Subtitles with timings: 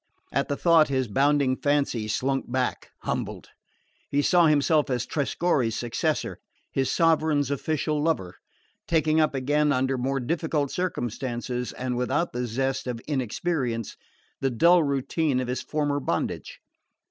[0.31, 3.49] At the thought, his bounding fancy slunk back humbled.
[4.09, 6.39] He saw himself as Trescorre's successor,
[6.71, 8.37] his sovereign's official lover,
[8.87, 13.95] taking up again, under more difficult circumstances, and without the zest of inexperience,
[14.39, 16.57] the dull routine of his former bondage.